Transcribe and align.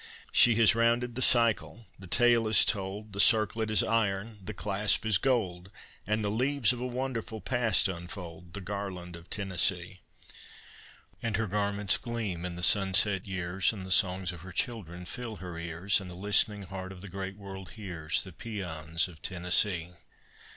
She 0.31 0.55
has 0.55 0.73
rounded 0.73 1.13
the 1.13 1.21
cycle, 1.21 1.85
the 1.99 2.07
tale 2.07 2.47
is 2.47 2.65
told; 2.65 3.13
The 3.13 3.19
circlet 3.19 3.69
is 3.69 3.83
iron, 3.83 4.39
the 4.43 4.51
clasp 4.51 5.05
is 5.05 5.19
gold; 5.19 5.69
And 6.07 6.25
the 6.25 6.31
leaves 6.31 6.73
of 6.73 6.79
a 6.81 6.87
wonderful 6.87 7.39
past 7.39 7.87
unfold 7.87 8.55
The 8.55 8.61
garland 8.61 9.15
of 9.15 9.29
Tennessee. 9.29 10.01
And 11.21 11.37
her 11.37 11.45
garments 11.45 11.97
gleam 11.99 12.45
in 12.45 12.55
the 12.55 12.63
sunlit 12.63 13.27
years, 13.27 13.71
And 13.71 13.85
the 13.85 13.91
songs 13.91 14.31
of 14.31 14.41
her 14.41 14.51
children 14.51 15.05
fill 15.05 15.35
her 15.35 15.59
ears; 15.59 16.01
And 16.01 16.09
the 16.09 16.15
listening 16.15 16.63
heart 16.63 16.91
of 16.91 17.01
the 17.01 17.07
great 17.07 17.37
world 17.37 17.69
hears 17.73 18.23
The 18.23 18.31
pæans 18.31 19.07
of 19.07 19.21
Tennessee! 19.21 19.89